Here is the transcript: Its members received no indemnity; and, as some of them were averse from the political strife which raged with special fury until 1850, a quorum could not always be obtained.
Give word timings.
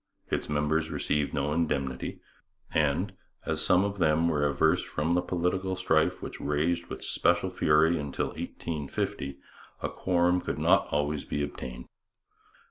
Its 0.31 0.49
members 0.49 0.89
received 0.89 1.31
no 1.31 1.53
indemnity; 1.53 2.21
and, 2.73 3.13
as 3.45 3.63
some 3.63 3.83
of 3.83 3.99
them 3.99 4.27
were 4.29 4.43
averse 4.47 4.81
from 4.81 5.13
the 5.13 5.21
political 5.21 5.75
strife 5.75 6.23
which 6.23 6.41
raged 6.41 6.87
with 6.87 7.03
special 7.03 7.51
fury 7.51 7.99
until 7.99 8.29
1850, 8.29 9.37
a 9.83 9.89
quorum 9.89 10.41
could 10.41 10.57
not 10.57 10.87
always 10.89 11.23
be 11.23 11.43
obtained. 11.43 11.85